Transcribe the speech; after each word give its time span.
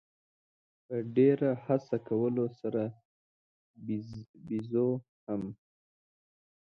په 0.85 0.95
ډېره 1.15 1.49
هڅه 1.65 1.97
کولو 2.07 2.45
سره 2.59 2.83
بېزو 4.47 4.89
هم. 5.25 5.41